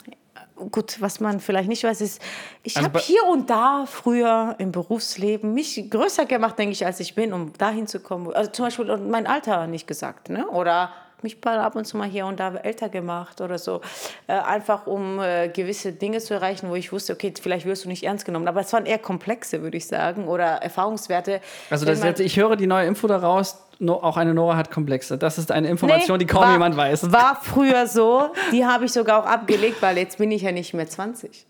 Gut, 0.71 1.01
was 1.01 1.19
man 1.21 1.41
vielleicht 1.41 1.69
nicht 1.69 1.83
weiß, 1.83 2.03
ist, 2.03 2.21
ich 2.63 2.77
Also 2.77 2.87
habe 2.89 2.99
hier 3.01 3.25
und 3.25 3.49
da 3.51 3.87
früher 3.91 4.55
im 4.59 4.71
Berufsleben 4.73 5.55
mich 5.55 5.89
größer 5.91 6.27
gemacht, 6.27 6.59
denke 6.59 6.73
ich, 6.73 6.85
als 6.87 7.01
ich 7.01 7.15
bin, 7.15 7.33
um 7.33 7.53
dahin 7.55 7.87
zu 7.89 7.99
kommen. 7.99 8.33
Also 8.33 8.51
zum 8.51 8.67
Beispiel 8.67 8.97
mein 8.99 9.27
Alter 9.27 9.67
nicht 9.67 9.87
gesagt, 9.87 10.29
ne? 10.29 10.47
Oder 10.49 10.93
mich 11.23 11.39
mal 11.45 11.59
ab 11.59 11.77
und 11.77 11.85
zu 11.85 11.97
mal 11.97 12.09
hier 12.09 12.27
und 12.27 12.41
da 12.41 12.55
älter 12.55 12.89
gemacht 12.89 13.41
oder 13.41 13.59
so. 13.59 13.81
Äh, 14.27 14.33
einfach 14.33 14.87
um 14.87 15.21
äh, 15.21 15.49
gewisse 15.49 15.93
Dinge 15.93 16.19
zu 16.19 16.35
erreichen, 16.35 16.69
wo 16.71 16.75
ich 16.75 16.93
wusste, 16.93 17.13
okay, 17.13 17.33
vielleicht 17.41 17.67
wirst 17.67 17.85
du 17.85 17.89
nicht 17.89 18.05
ernst 18.05 18.25
genommen. 18.25 18.49
Aber 18.49 18.61
es 18.61 18.73
waren 18.73 18.87
eher 18.87 18.99
komplexe, 18.99 19.63
würde 19.63 19.77
ich 19.77 19.87
sagen, 19.87 20.29
oder 20.29 20.45
Erfahrungswerte. 20.45 21.41
Also 21.71 21.87
das 21.87 22.03
jetzt, 22.03 22.21
ich 22.21 22.37
höre 22.37 22.57
die 22.57 22.67
neue 22.67 22.87
Info 22.87 23.07
daraus, 23.07 23.59
no, 23.81 23.95
auch 23.95 24.17
eine 24.17 24.35
Nora 24.35 24.57
hat 24.57 24.71
Komplexe. 24.71 25.19
Das 25.19 25.39
ist 25.39 25.51
eine 25.51 25.69
Information, 25.69 26.19
die 26.19 26.27
kaum 26.27 26.43
war, 26.43 26.53
jemand 26.53 26.77
weiß. 26.77 27.11
War 27.11 27.41
früher 27.43 27.87
so. 27.87 28.31
Die 28.53 28.65
habe 28.65 28.85
ich 28.85 28.93
sogar 28.93 29.23
auch 29.23 29.27
abgelegt, 29.27 29.81
weil 29.81 29.97
jetzt 29.99 30.19
bin 30.19 30.31
ich 30.31 30.43
ja 30.43 30.53
nicht 30.53 30.75
mehr 30.75 30.87
20. 30.87 31.47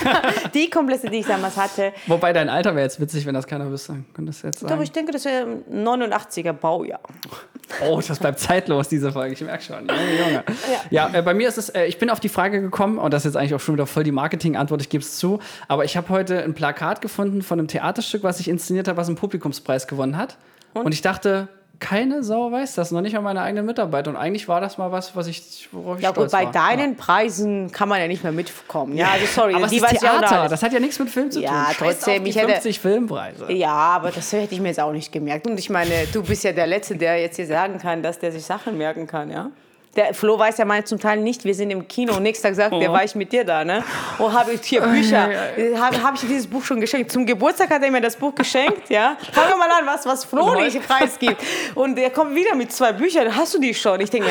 die 0.54 0.70
Komplexe, 0.70 1.08
die 1.08 1.18
ich 1.18 1.26
damals 1.26 1.56
hatte. 1.56 1.92
Wobei 2.06 2.32
dein 2.32 2.48
Alter 2.48 2.74
wäre 2.74 2.84
jetzt 2.84 3.00
witzig, 3.00 3.26
wenn 3.26 3.34
das 3.34 3.46
keiner 3.46 3.70
wüsste. 3.70 3.96
Könntest 4.14 4.42
du 4.42 4.46
jetzt 4.46 4.62
Doch, 4.62 4.68
sagen? 4.68 4.82
ich 4.82 4.92
denke, 4.92 5.12
das 5.12 5.24
wäre 5.24 5.46
89er 5.72 6.52
Baujahr. 6.52 7.00
Oh, 7.88 8.00
das 8.06 8.18
bleibt 8.18 8.38
zeitlos, 8.40 8.88
diese 8.88 9.12
Folge. 9.12 9.34
Ich 9.34 9.40
merke 9.40 9.62
schon. 9.62 9.88
Junge, 9.88 10.18
Junge. 10.18 10.44
Ja, 10.90 11.10
äh, 11.12 11.22
bei 11.22 11.34
mir 11.34 11.48
ist 11.48 11.56
es, 11.56 11.68
äh, 11.70 11.84
ich 11.84 11.98
bin 11.98 12.10
auf 12.10 12.20
die 12.20 12.28
Frage 12.28 12.60
gekommen, 12.60 12.98
und 12.98 13.14
das 13.14 13.24
ist 13.24 13.32
jetzt 13.32 13.36
eigentlich 13.36 13.54
auch 13.54 13.60
schon 13.60 13.74
wieder 13.74 13.86
voll 13.86 14.04
die 14.04 14.12
Marketing-Antwort, 14.12 14.82
ich 14.82 14.88
gebe 14.88 15.02
es 15.02 15.16
zu, 15.16 15.38
aber 15.68 15.84
ich 15.84 15.96
habe 15.96 16.08
heute 16.08 16.42
ein 16.42 16.54
Plakat 16.54 17.00
gefunden 17.00 17.42
von 17.42 17.58
einem 17.58 17.68
Theaterstück, 17.68 18.22
was 18.22 18.40
ich 18.40 18.48
inszeniert 18.48 18.88
habe, 18.88 18.96
was 18.96 19.06
einen 19.06 19.16
Publikumspreis 19.16 19.86
gewonnen 19.86 20.16
hat. 20.16 20.36
Und, 20.72 20.92
ich 20.92 21.02
dachte, 21.02 21.48
keine 21.80 22.22
Sau 22.22 22.52
weiß 22.52 22.74
das, 22.74 22.90
noch 22.90 23.00
nicht 23.00 23.14
mal 23.14 23.22
meine 23.22 23.40
eigenen 23.40 23.64
Mitarbeiter. 23.66 24.10
Und 24.10 24.16
eigentlich 24.16 24.46
war 24.48 24.60
das 24.60 24.78
mal 24.78 24.92
was, 24.92 25.16
was 25.16 25.26
ich, 25.26 25.68
worauf 25.72 25.96
ich 25.98 26.02
Ja 26.04 26.10
gut, 26.10 26.16
stolz 26.30 26.32
bei 26.32 26.44
war. 26.44 26.52
deinen 26.52 26.96
Preisen 26.96 27.72
kann 27.72 27.88
man 27.88 27.98
ja 28.00 28.06
nicht 28.06 28.22
mehr 28.22 28.32
mitkommen. 28.32 28.94
Ja, 28.96 29.08
also 29.12 29.26
sorry, 29.26 29.54
Aber 29.54 29.64
es 29.64 29.70
die 29.70 29.76
ist 29.78 29.82
noch 29.82 29.90
Theater, 30.00 30.40
alles. 30.40 30.50
das 30.50 30.62
hat 30.62 30.72
ja 30.72 30.78
nichts 30.80 30.98
mit 30.98 31.08
Film 31.10 31.30
zu 31.30 31.40
Ja, 31.40 31.64
tun. 31.64 31.74
Scheiß 31.74 31.98
trotzdem, 32.00 32.26
ich 32.26 32.36
hätte- 32.36 32.52
50 32.52 32.78
Filmpreise. 32.80 33.50
Ja, 33.52 33.72
aber 33.72 34.10
das 34.10 34.30
hätte 34.32 34.54
ich 34.54 34.60
mir 34.60 34.68
jetzt 34.68 34.80
auch 34.80 34.92
nicht 34.92 35.10
gemerkt. 35.10 35.46
Und 35.46 35.58
ich 35.58 35.70
meine, 35.70 35.90
du 36.12 36.22
bist 36.22 36.44
ja 36.44 36.52
der 36.52 36.66
Letzte, 36.66 36.96
der 36.96 37.20
jetzt 37.20 37.36
hier 37.36 37.46
sagen 37.46 37.78
kann, 37.78 38.02
dass 38.02 38.18
der 38.18 38.30
sich 38.30 38.44
Sachen 38.44 38.76
merken 38.78 39.06
kann, 39.06 39.30
ja? 39.30 39.50
Der 39.96 40.14
Flo 40.14 40.38
weiß 40.38 40.58
ja 40.58 40.64
mal 40.64 40.84
zum 40.84 41.00
Teil 41.00 41.18
nicht, 41.18 41.44
wir 41.44 41.54
sind 41.54 41.68
im 41.70 41.88
Kino 41.88 42.14
und 42.16 42.22
nächster 42.22 42.48
Tag 42.48 42.54
sagt, 42.54 42.72
der 42.80 42.92
war 42.92 43.02
ich 43.02 43.16
mit 43.16 43.32
dir 43.32 43.44
da, 43.44 43.64
ne? 43.64 43.82
Und 44.18 44.32
habe 44.32 44.52
ich 44.52 44.60
hier 44.62 44.82
Bücher, 44.82 45.28
habe 45.80 46.00
hab 46.02 46.14
ich 46.14 46.20
dieses 46.20 46.46
Buch 46.46 46.62
schon 46.62 46.80
geschenkt. 46.80 47.10
Zum 47.10 47.26
Geburtstag 47.26 47.70
hat 47.70 47.82
er 47.82 47.90
mir 47.90 48.00
das 48.00 48.14
Buch 48.14 48.32
geschenkt, 48.32 48.88
ja? 48.88 49.16
Fangen 49.32 49.48
wir 49.48 49.56
mal 49.56 49.68
an, 49.80 49.86
was, 49.86 50.06
was 50.06 50.24
Flo 50.24 50.54
nicht 50.54 50.80
preisgibt. 50.86 51.42
Und 51.74 51.98
er 51.98 52.10
kommt 52.10 52.36
wieder 52.36 52.54
mit 52.54 52.70
zwei 52.72 52.92
Büchern, 52.92 53.34
hast 53.34 53.54
du 53.54 53.58
die 53.58 53.74
schon? 53.74 54.00
Ich 54.00 54.10
denke, 54.10 54.28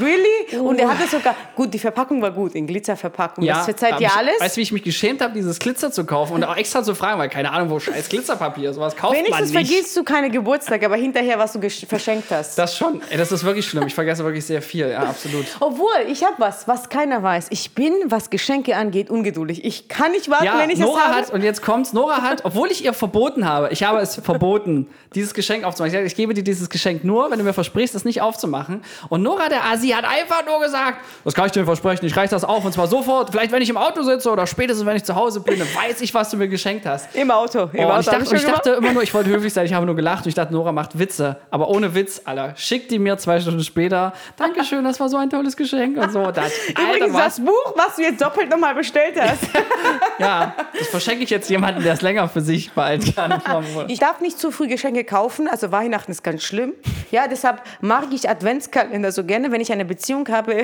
really? 0.00 0.58
Und 0.58 0.78
er 0.80 0.88
hatte 0.88 1.06
sogar, 1.06 1.36
gut, 1.54 1.74
die 1.74 1.78
Verpackung 1.78 2.22
war 2.22 2.30
gut, 2.30 2.54
in 2.54 2.66
Glitzerverpackung. 2.66 3.44
das 3.46 3.66
verzeiht 3.66 4.00
dir 4.00 4.06
ich- 4.06 4.16
alles. 4.16 4.40
Weißt 4.40 4.56
du, 4.56 4.58
wie 4.60 4.62
ich 4.62 4.72
mich 4.72 4.84
geschämt 4.84 5.20
habe, 5.20 5.34
dieses 5.34 5.58
Glitzer 5.58 5.92
zu 5.92 6.06
kaufen 6.06 6.32
und 6.32 6.44
auch 6.44 6.56
extra 6.56 6.82
zu 6.82 6.94
fragen, 6.94 7.18
weil 7.18 7.28
keine 7.28 7.52
Ahnung, 7.52 7.68
wo 7.68 7.78
scheiß 7.78 8.08
Glitzerpapier 8.08 8.70
ist. 8.70 8.76
Sowas 8.76 8.96
kauft 8.96 9.14
Wenigstens 9.14 9.52
man 9.52 9.62
nicht. 9.62 9.70
vergisst 9.70 9.96
du 9.98 10.02
keine 10.02 10.30
Geburtstag, 10.30 10.82
aber 10.82 10.96
hinterher, 10.96 11.38
was 11.38 11.52
du 11.52 11.60
verschenkt 11.86 12.30
hast. 12.30 12.58
Das 12.58 12.74
schon. 12.74 13.02
Ey, 13.10 13.18
das 13.18 13.30
ist 13.32 13.44
wirklich 13.44 13.66
schlimm. 13.66 13.86
Ich 13.86 13.94
vergesse 13.94 14.24
wirklich 14.24 14.46
sehr 14.46 14.62
viel. 14.62 14.93
Ja, 14.94 15.08
absolut. 15.10 15.44
Obwohl, 15.60 15.88
ich 16.08 16.24
habe 16.24 16.34
was, 16.38 16.66
was 16.68 16.88
keiner 16.88 17.22
weiß. 17.22 17.48
Ich 17.50 17.74
bin, 17.74 17.92
was 18.06 18.30
Geschenke 18.30 18.76
angeht, 18.76 19.10
ungeduldig. 19.10 19.64
Ich 19.64 19.88
kann 19.88 20.12
nicht 20.12 20.30
warten, 20.30 20.44
Ja, 20.44 20.58
wenn 20.58 20.70
ich 20.70 20.78
Nora 20.78 20.98
es 20.98 21.04
habe. 21.06 21.16
hat, 21.16 21.30
und 21.32 21.42
jetzt 21.42 21.62
kommt's, 21.62 21.92
Nora 21.92 22.22
hat, 22.22 22.44
obwohl 22.44 22.70
ich 22.70 22.84
ihr 22.84 22.92
verboten 22.92 23.46
habe, 23.48 23.68
ich 23.70 23.82
habe 23.84 23.98
es 24.00 24.14
verboten, 24.16 24.88
dieses 25.14 25.34
Geschenk 25.34 25.64
aufzumachen. 25.64 25.88
Ich, 25.88 25.92
sage, 25.96 26.06
ich 26.06 26.14
gebe 26.16 26.34
dir 26.34 26.42
dieses 26.44 26.68
Geschenk 26.70 27.04
nur, 27.04 27.30
wenn 27.30 27.38
du 27.38 27.44
mir 27.44 27.52
versprichst, 27.52 27.94
es 27.94 28.04
nicht 28.04 28.20
aufzumachen. 28.22 28.82
Und 29.08 29.22
Nora, 29.22 29.48
der 29.48 29.64
Asi, 29.64 29.88
hat 29.90 30.04
einfach 30.04 30.44
nur 30.46 30.60
gesagt, 30.60 30.98
das 31.24 31.34
kann 31.34 31.46
ich 31.46 31.52
dir 31.52 31.64
versprechen, 31.64 32.06
ich 32.06 32.16
reiß 32.16 32.30
das 32.30 32.44
auf 32.44 32.64
und 32.64 32.72
zwar 32.72 32.86
sofort, 32.86 33.30
vielleicht 33.30 33.52
wenn 33.52 33.62
ich 33.62 33.70
im 33.70 33.76
Auto 33.76 34.02
sitze 34.02 34.30
oder 34.30 34.46
spätestens 34.46 34.86
wenn 34.86 34.96
ich 34.96 35.04
zu 35.04 35.14
Hause 35.14 35.40
bin, 35.40 35.60
weiß 35.60 36.00
ich, 36.00 36.12
was 36.14 36.30
du 36.30 36.36
mir 36.36 36.48
geschenkt 36.48 36.86
hast. 36.86 37.14
Im 37.14 37.30
Auto. 37.30 37.68
Im 37.72 37.84
Oh, 37.84 37.90
Auto 37.90 38.00
ich, 38.00 38.06
dachte, 38.06 38.26
schon 38.26 38.36
ich 38.36 38.44
dachte 38.44 38.70
immer 38.70 38.92
nur, 38.92 39.02
ich 39.02 39.12
wollte 39.14 39.30
höflich 39.30 39.52
sein, 39.52 39.66
ich 39.66 39.72
habe 39.74 39.86
nur 39.86 39.96
gelacht 39.96 40.24
und 40.24 40.28
ich 40.28 40.34
dachte, 40.34 40.52
Nora 40.52 40.72
macht 40.72 40.98
Witze. 40.98 41.36
Aber 41.50 41.68
ohne 41.68 41.94
Witz, 41.94 42.22
Alter. 42.24 42.54
Schickt 42.56 42.90
die 42.90 42.98
mir 42.98 43.16
zwei 43.18 43.40
Stunden 43.40 43.62
später. 43.64 44.12
Dankeschön, 44.36 44.83
das 44.84 45.00
war 45.00 45.08
so 45.08 45.16
ein 45.16 45.30
tolles 45.30 45.56
Geschenk 45.56 45.96
und 45.98 46.12
so. 46.12 46.24
Das, 46.34 46.52
Alter, 46.74 46.82
Übrigens, 46.82 47.14
was? 47.14 47.36
das 47.36 47.44
Buch, 47.44 47.74
was 47.76 47.96
du 47.96 48.02
jetzt 48.02 48.20
doppelt 48.20 48.50
nochmal 48.50 48.74
bestellt 48.74 49.20
hast. 49.20 49.44
Ja, 50.18 50.54
das 50.78 50.88
verschenke 50.88 51.24
ich 51.24 51.30
jetzt 51.30 51.50
jemanden, 51.50 51.82
der 51.82 51.94
es 51.94 52.00
länger 52.02 52.28
für 52.28 52.40
sich 52.40 52.70
behalten 52.72 53.14
kann. 53.14 53.40
Ich 53.88 53.98
darf 53.98 54.20
nicht 54.20 54.38
zu 54.38 54.50
früh 54.50 54.68
Geschenke 54.68 55.04
kaufen, 55.04 55.48
also 55.48 55.72
Weihnachten 55.72 56.10
ist 56.12 56.22
ganz 56.22 56.42
schlimm. 56.42 56.72
Ja, 57.10 57.26
deshalb 57.28 57.62
mag 57.80 58.06
ich 58.12 58.28
Adventskalender 58.28 59.10
so 59.12 59.24
gerne. 59.24 59.50
Wenn 59.50 59.60
ich 59.60 59.72
eine 59.72 59.84
Beziehung 59.84 60.28
habe, 60.28 60.62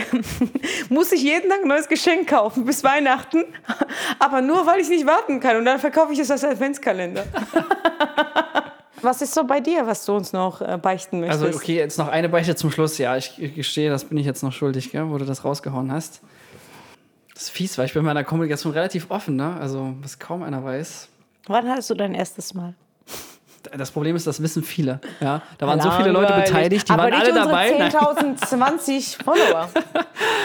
muss 0.89 1.13
ich 1.13 1.23
jeden 1.23 1.51
Tag 1.51 1.63
ein 1.63 1.69
neues 1.69 1.89
Geschenk 1.89 2.29
kaufen 2.29 2.65
bis 2.65 2.85
Weihnachten. 2.85 3.45
Aber 4.19 4.41
nur, 4.41 4.67
weil 4.67 4.81
ich 4.81 4.89
nicht 4.89 5.07
warten 5.07 5.41
kann. 5.41 5.57
Und 5.57 5.65
dann 5.65 5.79
verkaufe 5.79 6.13
ich 6.13 6.19
es 6.19 6.31
als 6.31 6.45
Adventskalender. 6.45 7.25
Was 9.03 9.23
ist 9.23 9.35
so 9.35 9.45
bei 9.45 9.61
dir, 9.61 9.87
was 9.87 10.05
du 10.05 10.15
uns 10.15 10.33
noch 10.33 10.61
äh, 10.61 10.79
beichten 10.81 11.21
möchtest? 11.21 11.43
Also, 11.43 11.57
okay, 11.57 11.77
jetzt 11.77 11.99
noch 11.99 12.09
eine 12.09 12.29
Beichte 12.29 12.55
zum 12.55 12.71
Schluss. 12.71 12.99
Ja, 12.99 13.17
ich 13.17 13.37
gestehe, 13.55 13.91
das 13.91 14.05
bin 14.05 14.19
ich 14.19 14.27
jetzt 14.27 14.43
noch 14.43 14.53
schuldig, 14.53 14.93
gell, 14.93 15.09
wo 15.09 15.19
du 15.19 15.25
das 15.25 15.45
rausgehauen 15.45 15.91
hast. 15.93 16.21
Das 17.35 17.45
ist 17.45 17.51
fies, 17.51 17.79
weil 17.79 17.87
ich 17.87 17.95
bin 17.95 18.03
bei 18.03 18.09
meiner 18.09 18.25
Kommunikation 18.25 18.73
relativ 18.73 19.11
offen, 19.11 19.37
ne? 19.37 19.57
Also, 19.59 19.95
was 20.03 20.19
kaum 20.19 20.43
einer 20.43 20.63
weiß. 20.63 21.09
Wann 21.47 21.69
hattest 21.69 21.91
du 21.91 21.95
dein 21.95 22.15
erstes 22.15 22.53
Mal? 22.55 22.75
Das 23.77 23.91
Problem 23.91 24.17
ist, 24.17 24.27
das 24.27 24.43
wissen 24.43 24.63
viele. 24.63 25.01
Ja, 25.21 25.43
da 25.59 25.67
waren 25.67 25.81
so 25.81 25.91
viele 25.91 26.11
Leute 26.11 26.29
Langweilig. 26.33 26.51
beteiligt, 26.51 26.89
die 26.89 26.93
Aber 26.93 27.03
waren 27.05 27.13
alle 27.15 27.33
dabei. 27.35 27.75
Nein. 27.79 27.93
10.020 27.93 29.23
Follower. 29.25 29.69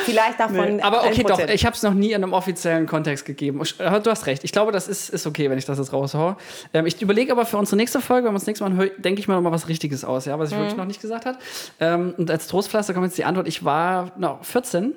Vielleicht 0.03 0.39
davon 0.39 0.81
Aber 0.81 1.03
okay, 1.05 1.23
1%. 1.23 1.27
doch, 1.27 1.39
ich 1.39 1.65
habe 1.65 1.75
es 1.75 1.83
noch 1.83 1.93
nie 1.93 2.09
in 2.11 2.23
einem 2.23 2.33
offiziellen 2.33 2.85
Kontext 2.87 3.25
gegeben. 3.25 3.61
Aber 3.79 3.99
Du 4.01 4.09
hast 4.11 4.25
recht. 4.27 4.43
Ich 4.43 4.51
glaube, 4.51 4.71
das 4.71 4.87
ist, 4.87 5.09
ist 5.09 5.25
okay, 5.27 5.49
wenn 5.49 5.57
ich 5.57 5.65
das 5.65 5.77
jetzt 5.77 5.93
raushaue. 5.93 6.35
Ähm, 6.73 6.85
ich 6.85 7.01
überlege 7.01 7.31
aber 7.31 7.45
für 7.45 7.57
unsere 7.57 7.77
nächste 7.77 8.01
Folge, 8.01 8.25
wenn 8.27 8.33
wir 8.33 8.35
uns 8.35 8.47
nächstes 8.47 8.67
Mal 8.67 8.75
hören, 8.75 8.91
denke 8.97 9.19
ich 9.21 9.27
mal 9.27 9.35
noch 9.35 9.41
mal 9.41 9.51
was 9.51 9.67
Richtiges 9.67 10.03
aus, 10.03 10.25
ja, 10.25 10.37
was 10.37 10.49
ich 10.49 10.55
Mhm. 10.55 10.59
wirklich 10.61 10.77
noch 10.77 10.85
nicht 10.85 11.01
gesagt 11.01 11.25
habe. 11.25 11.37
Ähm, 11.79 12.13
und 12.17 12.29
als 12.29 12.47
Trostpflaster 12.47 12.93
kommt 12.93 13.05
jetzt 13.07 13.17
die 13.17 13.25
Antwort. 13.25 13.47
Ich 13.47 13.63
war 13.65 14.11
no, 14.17 14.39
14. 14.41 14.93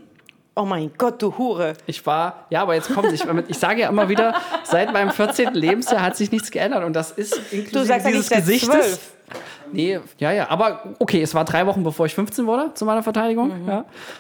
Oh 0.59 0.65
mein 0.65 0.91
Gott, 0.99 1.23
du 1.23 1.39
Hure. 1.39 1.75
Ich 1.87 2.05
war, 2.05 2.47
ja, 2.51 2.63
aber 2.63 2.75
jetzt 2.75 2.93
kommt 2.93 3.13
ich, 3.13 3.25
ich 3.47 3.59
sage 3.59 3.83
ja 3.83 3.89
immer 3.91 4.09
wieder, 4.09 4.35
seit 4.65 4.93
meinem 4.93 5.11
14. 5.13 5.55
Lebensjahr 5.55 6.03
hat 6.03 6.17
sich 6.17 6.33
nichts 6.33 6.51
geändert 6.51 6.85
und 6.85 6.95
das 6.95 7.13
ist 7.13 7.37
inklusive 7.53 7.71
Du 7.79 7.85
sagst 7.85 8.07
ja 8.07 8.13
nicht 8.13 8.29
dieses 8.31 8.45
Gesichtes. 8.45 8.69
12. 8.71 9.13
Nee, 9.73 10.01
ja, 10.19 10.33
ja, 10.33 10.51
aber 10.51 10.95
okay, 10.99 11.23
es 11.23 11.33
war 11.35 11.45
drei 11.45 11.65
Wochen, 11.67 11.85
bevor 11.85 12.07
ich 12.07 12.15
15 12.15 12.45
wurde, 12.47 12.73
zu 12.75 12.85
meiner 12.87 13.03
Verteidigung. 13.05 13.63
Mhm. 13.63 13.69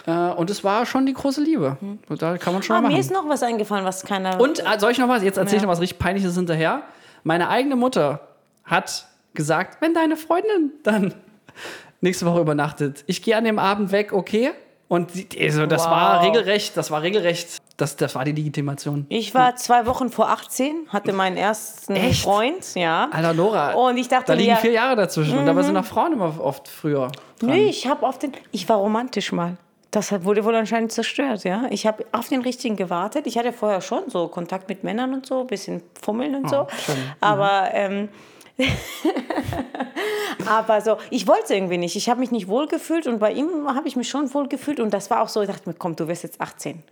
Ja. 0.06 0.30
Äh, 0.30 0.34
und 0.34 0.48
es 0.50 0.62
war 0.62 0.86
schon 0.86 1.06
die 1.06 1.14
große 1.14 1.40
Liebe. 1.42 1.76
Und 2.08 2.22
Da 2.22 2.38
kann 2.38 2.52
man 2.52 2.62
schon 2.62 2.76
Ah, 2.76 2.80
mal 2.82 2.88
mir 2.88 2.92
machen. 2.92 3.00
ist 3.00 3.10
noch 3.10 3.28
was 3.28 3.42
eingefallen, 3.42 3.84
was 3.84 4.04
keiner. 4.04 4.38
Und 4.40 4.60
äh, 4.60 4.78
soll 4.78 4.92
ich 4.92 4.98
noch 4.98 5.08
was? 5.08 5.22
Jetzt 5.24 5.38
erzähle 5.38 5.56
ich 5.56 5.62
noch 5.62 5.70
was 5.70 5.80
richtig 5.80 5.98
Peinliches 5.98 6.36
hinterher. 6.36 6.82
Meine 7.24 7.48
eigene 7.48 7.74
Mutter 7.74 8.20
hat 8.64 9.06
gesagt, 9.34 9.78
wenn 9.80 9.92
deine 9.94 10.16
Freundin 10.16 10.72
dann 10.84 11.14
nächste 12.00 12.26
Woche 12.26 12.40
übernachtet, 12.42 13.02
ich 13.08 13.22
gehe 13.22 13.36
an 13.36 13.42
dem 13.44 13.58
Abend 13.58 13.90
weg, 13.90 14.12
okay? 14.12 14.52
Und 14.88 15.10
also, 15.38 15.66
das 15.66 15.84
Wow. 15.84 15.90
war 15.90 16.22
regelrecht, 16.22 16.76
das 16.76 16.90
war 16.90 17.02
regelrecht, 17.02 17.58
das, 17.76 17.96
das 17.96 18.14
war 18.14 18.24
die 18.24 18.32
Legitimation. 18.32 19.04
Ich 19.10 19.34
war 19.34 19.54
zwei 19.56 19.84
Wochen 19.86 20.08
vor 20.08 20.30
18, 20.30 20.86
hatte 20.88 21.12
meinen 21.12 21.36
ersten 21.36 21.94
Echt? 21.94 22.22
Freund, 22.22 22.74
ja. 22.74 23.08
Alter, 23.12 23.34
Nora, 23.34 23.74
Und 23.74 23.98
ich 23.98 24.08
dachte 24.08 24.26
da 24.28 24.32
liegen 24.32 24.52
mir- 24.52 24.56
vier 24.56 24.72
Jahre 24.72 24.96
dazwischen. 24.96 25.38
Und 25.38 25.44
dabei 25.46 25.62
sind 25.62 25.76
auch 25.76 25.84
Frauen 25.84 26.14
immer 26.14 26.40
oft 26.42 26.68
früher 26.68 27.12
dran. 27.38 27.50
Nee, 27.50 27.64
ich 27.66 27.86
habe 27.86 28.06
auf 28.06 28.18
den. 28.18 28.32
Ich 28.50 28.66
war 28.68 28.78
romantisch 28.78 29.30
mal. 29.32 29.58
Das 29.90 30.10
wurde 30.24 30.44
wohl 30.44 30.54
anscheinend 30.54 30.92
zerstört, 30.92 31.44
ja. 31.44 31.62
Ich 31.70 31.86
habe 31.86 32.04
auf 32.12 32.28
den 32.28 32.42
richtigen 32.42 32.76
gewartet. 32.76 33.26
Ich 33.26 33.38
hatte 33.38 33.52
vorher 33.52 33.80
schon 33.80 34.02
so 34.08 34.28
Kontakt 34.28 34.68
mit 34.68 34.84
Männern 34.84 35.14
und 35.14 35.24
so, 35.26 35.44
bisschen 35.44 35.82
fummeln 36.02 36.34
und 36.34 36.48
so. 36.50 36.66
schön. 36.86 36.96
Aber, 37.20 37.68
ähm, 37.72 38.08
aber 40.46 40.80
so, 40.80 40.96
ich 41.10 41.26
wollte 41.26 41.44
es 41.44 41.50
irgendwie 41.50 41.78
nicht. 41.78 41.96
Ich 41.96 42.08
habe 42.08 42.20
mich 42.20 42.30
nicht 42.30 42.48
wohlgefühlt 42.48 43.06
und 43.06 43.18
bei 43.18 43.32
ihm 43.32 43.68
habe 43.74 43.88
ich 43.88 43.96
mich 43.96 44.08
schon 44.08 44.32
wohlgefühlt. 44.32 44.80
Und 44.80 44.92
das 44.94 45.10
war 45.10 45.22
auch 45.22 45.28
so, 45.28 45.40
ich 45.42 45.48
dachte 45.48 45.68
mir, 45.68 45.74
komm, 45.74 45.96
du 45.96 46.08
wirst 46.08 46.22
jetzt 46.22 46.40
18. 46.40 46.82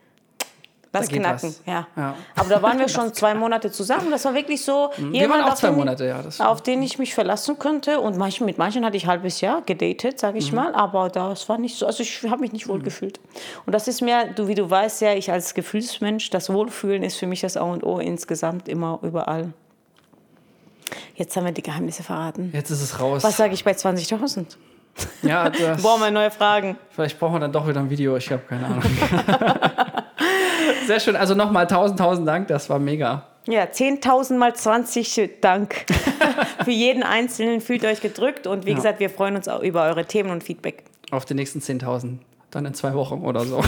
Lass 0.93 1.09
knacken, 1.09 1.55
ja. 1.67 1.87
Ja. 1.95 2.15
Aber 2.37 2.49
da 2.49 2.63
waren 2.63 2.79
wir 2.79 2.89
schon 2.89 3.13
zwei 3.13 3.35
Monate 3.35 3.71
zusammen. 3.71 4.11
Das 4.11 4.25
war 4.25 4.33
wirklich 4.33 4.65
so. 4.65 4.91
Wir 4.97 5.29
waren 5.29 5.43
auch 5.45 5.49
auf 5.53 5.59
zwei 5.59 5.69
den- 5.69 5.77
Monate, 5.77 6.07
ja. 6.07 6.23
Das 6.23 6.41
auf 6.41 6.63
den 6.63 6.81
ich 6.83 6.99
mich 6.99 7.13
verlassen 7.15 7.59
könnte. 7.59 8.01
Und 8.01 8.17
manchen, 8.17 8.47
mit 8.47 8.57
manchen 8.57 8.83
hatte 8.83 8.97
ich 8.97 9.05
ein 9.05 9.11
halbes 9.11 9.43
Jahr 9.43 9.61
gedatet, 9.61 10.19
sage 10.19 10.35
Mhm. 10.35 10.39
ich 10.39 10.53
mal. 10.53 10.75
Aber 10.75 11.11
das 11.11 11.51
war 11.51 11.59
nicht 11.59 11.77
so. 11.77 11.85
Also 11.85 12.03
ich 12.03 12.23
habe 12.31 12.41
mich 12.41 12.53
nicht 12.53 12.67
wohl 12.69 12.81
gefühlt. 12.81 13.21
Und 13.67 13.75
das 13.75 13.89
ist 13.89 14.01
mir, 14.01 14.29
du, 14.35 14.49
wie 14.49 14.55
du 14.55 14.71
weißt 14.71 15.03
ja, 15.03 15.13
ich 15.13 15.31
als 15.31 15.53
Gefühlsmensch, 15.53 16.31
das 16.31 16.51
Wohlfühlen 16.51 17.03
ist 17.03 17.17
für 17.17 17.27
mich 17.27 17.43
das 17.43 17.59
A 17.59 17.63
und 17.63 17.85
O 17.85 17.99
insgesamt 17.99 18.67
immer 18.67 18.99
überall. 19.03 19.53
Jetzt 21.15 21.37
haben 21.37 21.45
wir 21.45 21.53
die 21.53 21.63
Geheimnisse 21.63 22.03
verraten. 22.03 22.51
Jetzt 22.53 22.71
ist 22.71 22.83
es 22.83 23.01
raus. 23.01 23.25
Was 23.25 23.37
sage 23.37 23.55
ich 23.55 23.65
bei 23.65 23.73
20.000? 23.73 24.45
Ja, 25.23 25.51
das, 25.51 25.77
Brauchen 25.83 26.03
wir 26.03 26.11
neue 26.11 26.31
Fragen. 26.31 26.77
vielleicht 26.91 27.19
brauchen 27.19 27.35
wir 27.35 27.41
dann 27.41 27.53
doch 27.53 27.67
wieder 27.69 27.81
ein 27.81 27.91
Video. 27.91 28.17
Ich 28.17 28.31
habe 28.31 28.43
keine 28.49 28.67
Ahnung. 28.67 28.83
Sehr 30.87 31.01
schön. 31.01 31.17
Also 31.17 31.35
nochmal 31.35 31.67
tausend, 31.67 31.99
tausend 31.99 32.27
Dank. 32.29 32.49
Das 32.49 32.71
war 32.71 32.79
mega. 32.79 33.25
Ja, 33.49 33.63
10.000 33.65 34.37
mal 34.37 34.55
20 34.55 35.31
Dank. 35.41 35.87
für 36.65 36.71
jeden 36.71 37.03
Einzelnen 37.03 37.61
fühlt 37.61 37.85
euch 37.85 38.01
gedrückt. 38.01 38.47
Und 38.47 38.67
wie 38.67 38.71
Ja. 38.71 38.77
gesagt, 38.77 39.01
wir 39.01 39.11
freuen 39.11 39.37
uns 39.37 39.49
auch 39.49 39.63
über 39.63 39.85
eure 39.85 40.05
Themen 40.05 40.31
und 40.31 40.45
Feedback. 40.45 40.85
Auf 41.11 41.25
die 41.25 41.35
nächsten 41.35 41.61
10.000. 41.61 42.19
Dann 42.51 42.65
in 42.65 42.75
zwei 42.75 42.95
Wochen 42.95 43.21
oder 43.23 43.45
so. 43.45 43.61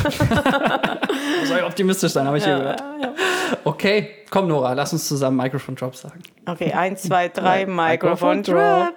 Soll 1.44 1.58
ich 1.58 1.64
optimistisch 1.64 2.12
sein, 2.12 2.26
habe 2.26 2.38
ich 2.38 2.44
hier 2.44 2.56
gehört. 2.56 2.82
Okay, 3.64 4.10
komm 4.30 4.48
Nora, 4.48 4.72
lass 4.72 4.92
uns 4.92 5.06
zusammen 5.08 5.36
Microphone 5.36 5.74
Drop 5.76 5.96
sagen. 5.96 6.22
Okay, 6.46 6.72
eins, 6.72 7.02
zwei, 7.02 7.28
drei, 7.28 7.66
Microphone. 7.66 8.42
Drop. 8.42 8.94